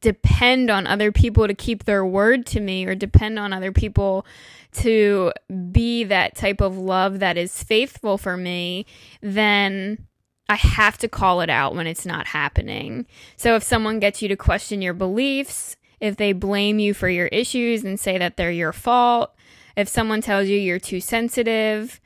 [0.00, 4.26] depend on other people to keep their word to me or depend on other people
[4.72, 5.32] to
[5.72, 8.84] be that type of love that is faithful for me,
[9.22, 10.06] then
[10.48, 13.06] I have to call it out when it's not happening.
[13.36, 17.28] So if someone gets you to question your beliefs, if they blame you for your
[17.28, 19.34] issues and say that they're your fault,
[19.74, 21.98] if someone tells you you're too sensitive,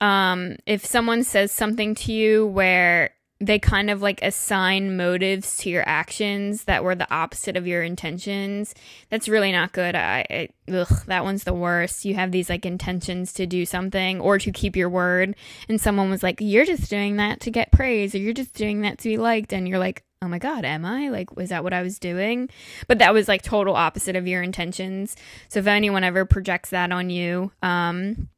[0.00, 3.10] um, if someone says something to you where
[3.42, 7.82] they kind of like assign motives to your actions that were the opposite of your
[7.82, 8.72] intentions.
[9.10, 9.96] That's really not good.
[9.96, 12.04] I, I ugh, that one's the worst.
[12.04, 15.34] You have these like intentions to do something or to keep your word,
[15.68, 18.82] and someone was like, "You're just doing that to get praise, or you're just doing
[18.82, 21.08] that to be liked," and you're like, "Oh my god, am I?
[21.08, 22.48] Like, was that what I was doing?"
[22.86, 25.16] But that was like total opposite of your intentions.
[25.48, 28.28] So if anyone ever projects that on you, um,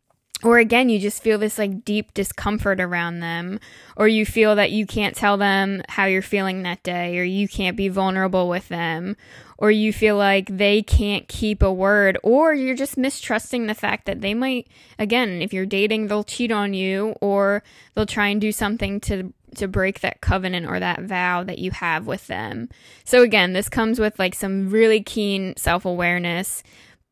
[0.43, 3.61] or again, you just feel this like deep discomfort around them,
[3.97, 7.49] or you feel that you can't tell them how you're feeling that day, or you
[7.49, 9.17] can't be vulnerable with them,
[9.57, 14.05] or you feel like they can't keep a word, or you're just mistrusting the fact
[14.05, 14.67] that they might,
[14.99, 17.63] again, if you're dating, they'll cheat on you, or
[17.95, 21.71] they'll try and do something to to break that covenant or that vow that you
[21.71, 22.69] have with them.
[23.05, 26.65] So again, this comes with like some really keen self-awareness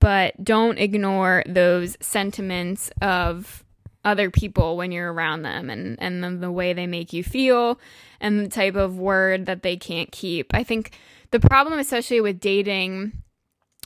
[0.03, 3.65] but don't ignore those sentiments of
[4.05, 7.79] other people when you're around them and, and the, the way they make you feel
[8.21, 10.53] and the type of word that they can't keep.
[10.53, 10.91] I think
[11.31, 13.13] the problem, especially with dating,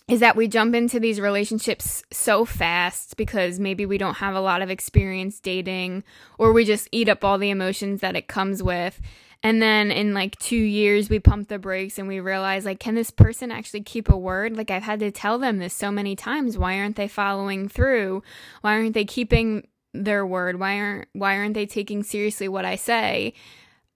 [0.08, 4.40] is that we jump into these relationships so fast because maybe we don't have a
[4.40, 6.02] lot of experience dating
[6.38, 9.02] or we just eat up all the emotions that it comes with
[9.47, 12.97] and then in like two years, we pump the brakes and we realize, like, can
[12.97, 14.57] this person actually keep a word?
[14.57, 16.59] Like, I've had to tell them this so many times.
[16.59, 18.24] Why aren't they following through?
[18.62, 20.59] Why aren't they keeping their word?
[20.59, 23.34] Why aren't why aren't they taking seriously what I say?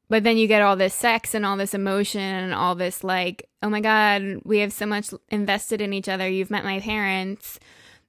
[0.09, 3.49] But then you get all this sex and all this emotion and all this like,
[3.61, 6.29] oh my god, we have so much invested in each other.
[6.29, 7.59] You've met my parents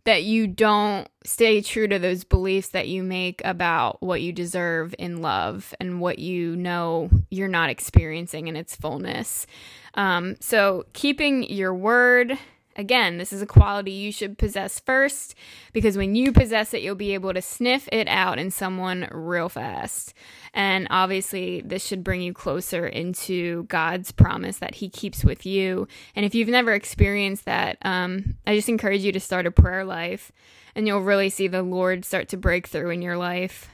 [0.03, 4.95] that you don't stay true to those beliefs that you make about what you deserve
[4.97, 9.45] in love and what you know you're not experiencing in its fullness.
[9.93, 12.37] Um, so, keeping your word
[12.75, 15.35] Again, this is a quality you should possess first
[15.73, 19.49] because when you possess it, you'll be able to sniff it out in someone real
[19.49, 20.13] fast.
[20.53, 25.87] And obviously, this should bring you closer into God's promise that He keeps with you.
[26.15, 29.83] And if you've never experienced that, um, I just encourage you to start a prayer
[29.83, 30.31] life
[30.75, 33.69] and you'll really see the Lord start to break through in your life.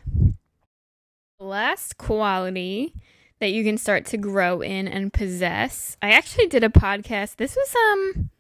[1.40, 2.96] Last quality
[3.40, 5.96] that you can start to grow in and possess.
[6.02, 7.36] I actually did a podcast.
[7.36, 8.32] This was um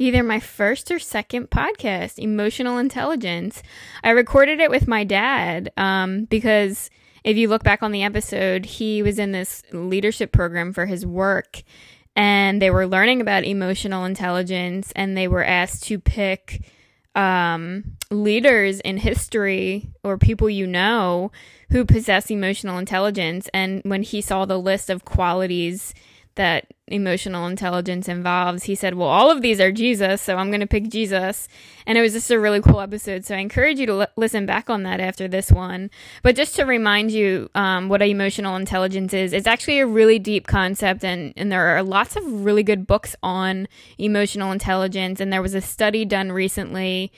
[0.00, 3.62] either my first or second podcast, Emotional Intelligence.
[4.02, 6.88] I recorded it with my dad um, because
[7.22, 11.04] if you look back on the episode, he was in this leadership program for his
[11.04, 11.62] work
[12.16, 16.64] and they were learning about emotional intelligence and they were asked to pick
[17.14, 21.30] um, leaders in history or people you know
[21.70, 23.50] who possess emotional intelligence.
[23.52, 25.92] And when he saw the list of qualities
[26.36, 28.64] that emotional intelligence involves.
[28.64, 31.48] He said, Well, all of these are Jesus, so I'm going to pick Jesus.
[31.86, 33.24] And it was just a really cool episode.
[33.24, 35.90] So I encourage you to l- listen back on that after this one.
[36.22, 40.46] But just to remind you um, what emotional intelligence is, it's actually a really deep
[40.46, 43.68] concept, and, and there are lots of really good books on
[43.98, 45.20] emotional intelligence.
[45.20, 47.12] And there was a study done recently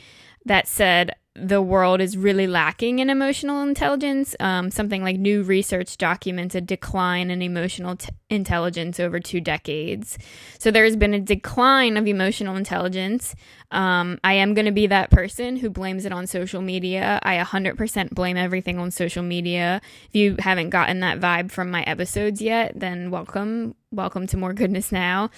[0.45, 4.37] that said the world is really lacking in emotional intelligence.
[4.39, 10.19] Um, something like new research documents a decline in emotional t- intelligence over two decades.
[10.59, 13.35] So there's been a decline of emotional intelligence.
[13.71, 17.19] Um, I am going to be that person who blames it on social media.
[17.23, 19.81] I 100% blame everything on social media.
[20.09, 23.75] If you haven't gotten that vibe from my episodes yet, then welcome.
[23.91, 25.31] Welcome to More Goodness Now.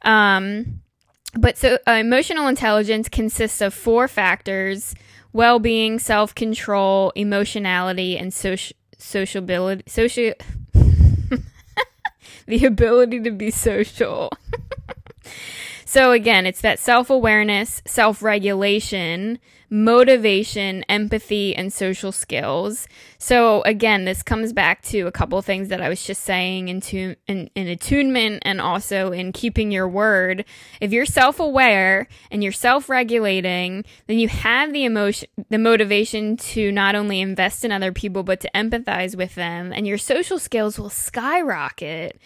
[0.00, 0.80] Um,
[1.34, 4.94] but so uh, emotional intelligence consists of four factors
[5.32, 9.82] well being, self control, emotionality, and social sociability.
[9.86, 10.34] Social.
[12.46, 14.30] the ability to be social.
[15.84, 19.38] so, again, it's that self awareness, self regulation,
[19.72, 22.86] motivation, empathy, and social skills.
[23.16, 26.82] So again, this comes back to a couple things that I was just saying in,
[26.82, 30.44] tune, in, in attunement and also in keeping your word.
[30.82, 36.94] If you're self-aware and you're self-regulating, then you have the emotion, the motivation to not
[36.94, 40.90] only invest in other people, but to empathize with them and your social skills will
[40.90, 42.20] skyrocket.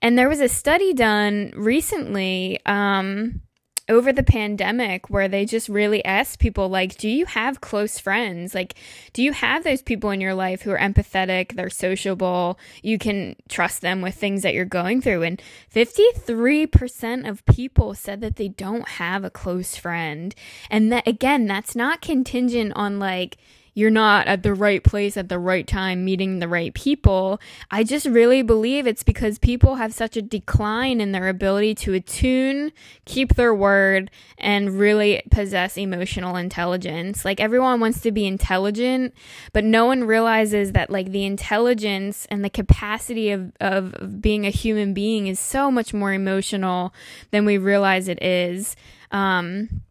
[0.00, 3.42] And there was a study done recently, um,
[3.88, 8.54] over the pandemic where they just really asked people like do you have close friends?
[8.54, 8.74] Like
[9.12, 13.36] do you have those people in your life who are empathetic they're sociable you can
[13.48, 15.22] trust them with things that you're going through?
[15.22, 15.42] And
[15.74, 20.34] 53% of people said that they don't have a close friend.
[20.70, 23.36] And that again that's not contingent on like
[23.76, 27.38] you're not at the right place at the right time meeting the right people.
[27.70, 31.92] I just really believe it's because people have such a decline in their ability to
[31.92, 32.72] attune,
[33.04, 37.22] keep their word, and really possess emotional intelligence.
[37.22, 39.12] Like everyone wants to be intelligent,
[39.52, 44.50] but no one realizes that like the intelligence and the capacity of, of being a
[44.50, 46.94] human being is so much more emotional
[47.30, 48.74] than we realize it is.
[49.10, 49.82] Um,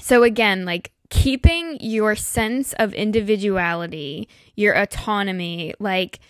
[0.00, 6.20] so again, like keeping your sense of individuality, your autonomy, like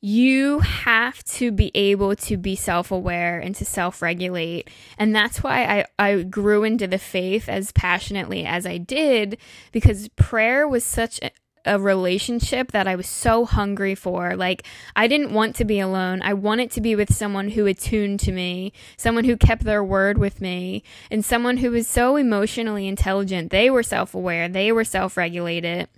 [0.00, 4.70] you have to be able to be self aware and to self regulate.
[4.98, 9.38] And that's why I, I grew into the faith as passionately as I did,
[9.72, 11.18] because prayer was such
[11.66, 14.36] a relationship that I was so hungry for.
[14.36, 14.64] Like,
[14.94, 16.22] I didn't want to be alone.
[16.22, 20.18] I wanted to be with someone who attuned to me, someone who kept their word
[20.18, 23.50] with me, and someone who was so emotionally intelligent.
[23.50, 25.88] They were self aware, they were self regulated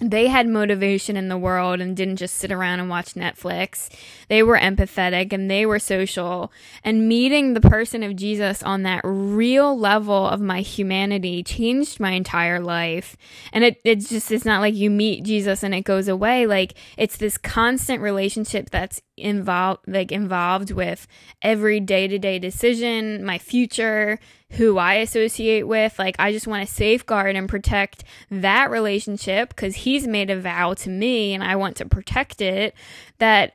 [0.00, 3.88] they had motivation in the world and didn't just sit around and watch Netflix.
[4.28, 6.52] They were empathetic and they were social.
[6.84, 12.12] And meeting the person of Jesus on that real level of my humanity changed my
[12.12, 13.16] entire life.
[13.52, 16.46] And it, it's just, it's not like you meet Jesus and it goes away.
[16.46, 21.06] Like it's this constant relationship that's involved, like involved with
[21.42, 24.18] every day to day decision, my future,
[24.52, 25.98] who I associate with.
[25.98, 30.74] Like, I just want to safeguard and protect that relationship because he's made a vow
[30.74, 32.74] to me and I want to protect it.
[33.18, 33.54] That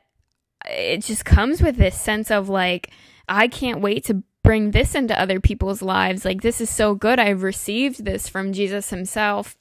[0.68, 2.90] it just comes with this sense of like,
[3.28, 6.24] I can't wait to bring this into other people's lives.
[6.24, 7.18] Like, this is so good.
[7.18, 9.56] I've received this from Jesus himself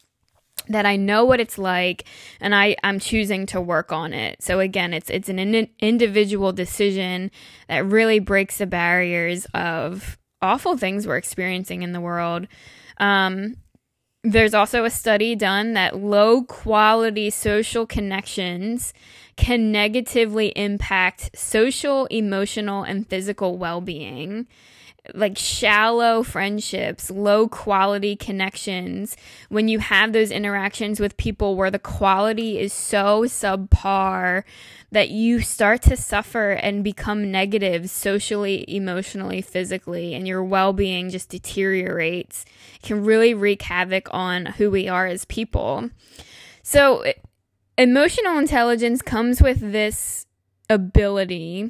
[0.67, 2.05] that I know what it's like
[2.39, 4.41] and I I'm choosing to work on it.
[4.41, 7.31] So again, it's it's an in, individual decision
[7.67, 12.47] that really breaks the barriers of awful things we're experiencing in the world.
[12.97, 13.55] Um,
[14.23, 18.93] there's also a study done that low quality social connections
[19.35, 24.47] can negatively impact social, emotional, and physical well being
[25.13, 29.17] like shallow friendships, low quality connections,
[29.49, 34.43] when you have those interactions with people where the quality is so subpar
[34.91, 41.09] that you start to suffer and become negative socially, emotionally, physically, and your well being
[41.09, 42.45] just deteriorates,
[42.75, 45.89] it can really wreak havoc on who we are as people.
[46.61, 47.03] So,
[47.77, 50.27] emotional intelligence comes with this
[50.69, 51.69] ability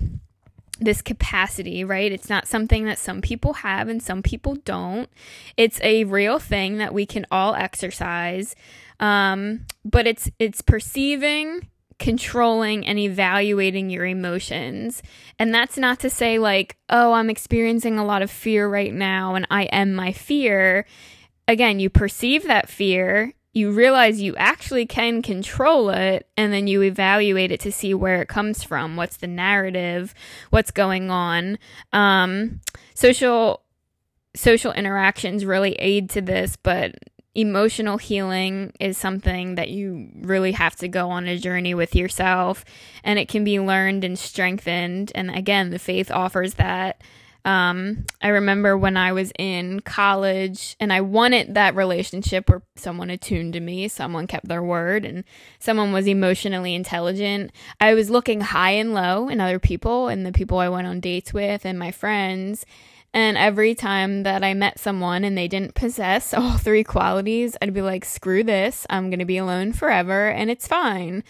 [0.79, 2.11] this capacity, right?
[2.11, 5.09] It's not something that some people have and some people don't.
[5.55, 8.55] It's a real thing that we can all exercise.
[8.99, 11.67] Um, but it's it's perceiving,
[11.99, 15.03] controlling and evaluating your emotions.
[15.37, 19.35] And that's not to say like, oh, I'm experiencing a lot of fear right now
[19.35, 20.85] and I am my fear.
[21.47, 26.81] Again, you perceive that fear you realize you actually can control it and then you
[26.81, 30.13] evaluate it to see where it comes from what's the narrative
[30.49, 31.57] what's going on.
[31.93, 32.61] Um,
[32.95, 33.61] social
[34.35, 36.95] social interactions really aid to this but
[37.35, 42.65] emotional healing is something that you really have to go on a journey with yourself
[43.03, 45.11] and it can be learned and strengthened.
[45.13, 47.01] And again the faith offers that
[47.45, 53.09] um, I remember when I was in college and I wanted that relationship where someone
[53.09, 55.25] attuned to me, someone kept their word, and
[55.59, 57.51] someone was emotionally intelligent.
[57.81, 61.01] I was looking high and low in other people and the people I went on
[61.01, 62.65] dates with and my friends.
[63.13, 67.73] And every time that I met someone and they didn't possess all three qualities, I'd
[67.73, 68.87] be like, screw this.
[68.89, 71.23] I'm going to be alone forever and it's fine.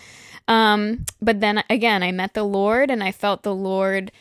[0.47, 4.11] Um, but then again, I met the Lord and I felt the Lord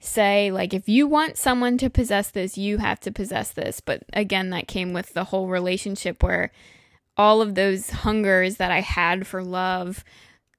[0.00, 3.80] say like if you want someone to possess this you have to possess this.
[3.80, 6.50] But again that came with the whole relationship where
[7.16, 10.04] all of those hungers that i had for love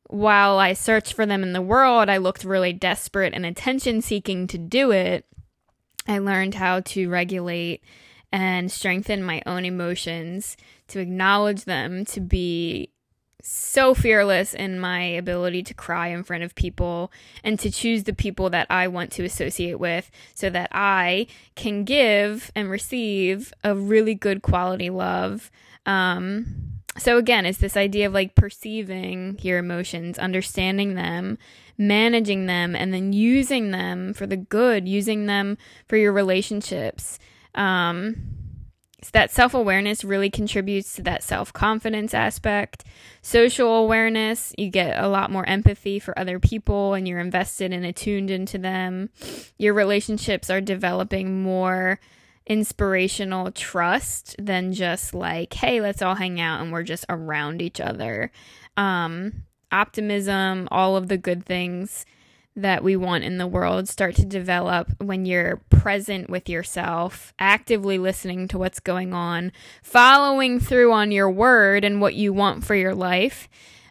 [0.08, 4.46] while i searched for them in the world i looked really desperate and attention seeking
[4.48, 5.26] to do it.
[6.08, 7.84] I learned how to regulate
[8.32, 12.92] and strengthen my own emotions to acknowledge them to be
[13.44, 17.12] so fearless in my ability to cry in front of people
[17.44, 21.84] and to choose the people that I want to associate with so that I can
[21.84, 25.52] give and receive a really good quality love.
[25.86, 31.38] Um, so again, it's this idea of like perceiving your emotions, understanding them,
[31.78, 37.18] managing them, and then using them for the good, using them for your relationships.
[37.56, 38.41] Um,
[39.10, 42.84] that self awareness really contributes to that self confidence aspect.
[43.22, 47.86] Social awareness, you get a lot more empathy for other people and you're invested and
[47.86, 49.10] attuned into them.
[49.58, 52.00] Your relationships are developing more
[52.46, 57.80] inspirational trust than just like, hey, let's all hang out and we're just around each
[57.80, 58.32] other.
[58.78, 62.06] Um, optimism, all of the good things
[62.56, 67.98] that we want in the world start to develop when you're present with yourself, actively
[67.98, 72.76] listening to what's going on, following through on your word and what you want for
[72.76, 73.48] your life.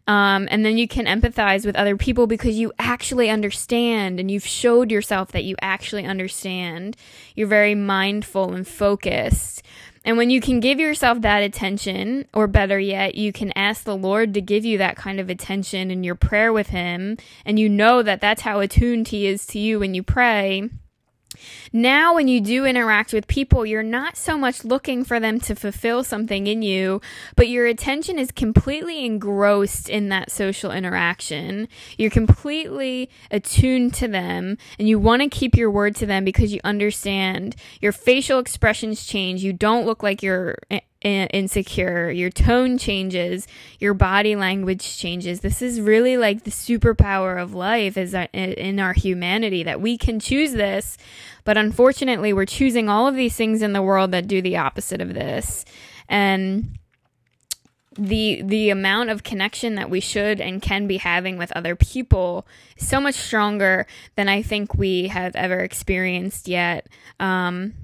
[0.06, 4.46] Um, and then you can empathize with other people because you actually understand and you've
[4.46, 6.96] showed yourself that you actually understand.
[7.36, 9.62] You're very mindful and focused.
[10.04, 13.96] And when you can give yourself that attention, or better yet, you can ask the
[13.96, 17.68] Lord to give you that kind of attention in your prayer with Him, and you
[17.68, 20.70] know that that's how attuned He is to you when you pray
[21.72, 25.54] now, when you do interact with people, you're not so much looking for them to
[25.54, 27.00] fulfill something in you,
[27.36, 31.68] but your attention is completely engrossed in that social interaction.
[31.96, 36.52] You're completely attuned to them, and you want to keep your word to them because
[36.52, 39.42] you understand your facial expressions change.
[39.42, 40.56] You don't look like you're
[41.02, 43.46] insecure, your tone changes,
[43.78, 45.40] your body language changes.
[45.40, 50.20] This is really like the superpower of life is in our humanity that we can
[50.20, 50.98] choose this,
[51.44, 55.00] but unfortunately we're choosing all of these things in the world that do the opposite
[55.00, 55.64] of this.
[56.08, 56.78] And
[57.96, 62.46] the the amount of connection that we should and can be having with other people
[62.76, 66.86] is so much stronger than I think we have ever experienced yet.
[67.18, 67.74] Um,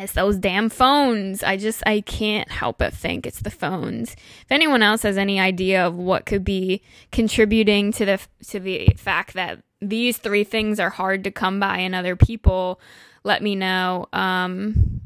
[0.00, 1.42] it's those damn phones.
[1.42, 4.14] I just I can't help but think it's the phones.
[4.14, 6.82] If anyone else has any idea of what could be
[7.12, 11.78] contributing to the to the fact that these three things are hard to come by
[11.78, 12.80] in other people,
[13.24, 14.08] let me know.
[14.12, 15.02] Um,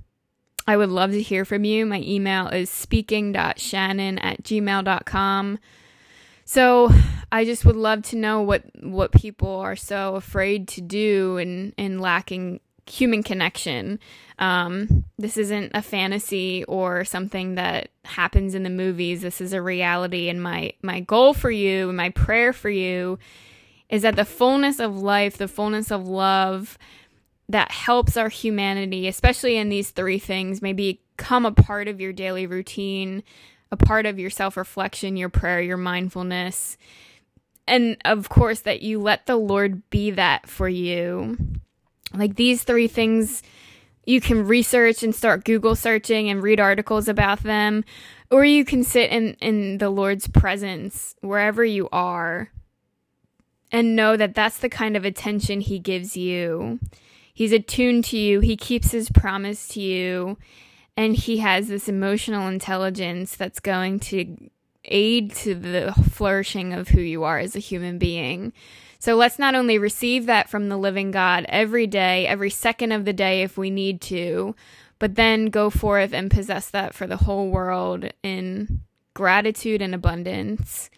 [0.67, 1.85] I would love to hear from you.
[1.85, 5.59] My email is speaking.shannon at gmail.com.
[6.47, 6.91] So
[7.31, 11.75] I just would love to know what, what people are so afraid to do and,
[11.77, 13.99] and lacking human connection.
[14.39, 19.23] Um, this isn't a fantasy or something that happens in the movies.
[19.23, 20.29] This is a reality.
[20.29, 23.19] And my, my goal for you, and my prayer for you
[23.89, 26.79] is that the fullness of life, the fullness of love
[27.49, 32.13] that helps our humanity, especially in these three things, maybe become a part of your
[32.13, 33.23] daily routine,
[33.71, 36.77] a part of your self reflection, your prayer, your mindfulness.
[37.67, 41.37] And of course, that you let the Lord be that for you
[42.15, 43.43] like these three things,
[44.07, 47.85] you can research and start Google searching and read articles about them,
[48.31, 52.51] or you can sit in, in the Lord's presence wherever you are
[53.73, 56.79] and know that that's the kind of attention He gives you.
[57.33, 60.39] He's attuned to you, He keeps His promise to you,
[60.97, 64.51] and He has this emotional intelligence that's going to
[64.85, 68.53] aid to the flourishing of who you are as a human being.
[69.05, 73.05] So let's not only receive that from the living God every day, every second of
[73.05, 74.57] the day if we need to,
[74.99, 78.81] but then go forth and possess that for the whole world in
[79.13, 80.89] gratitude and abundance.